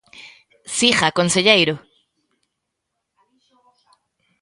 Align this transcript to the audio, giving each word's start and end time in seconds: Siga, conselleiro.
Siga, 0.77 1.07
conselleiro. 1.19 1.75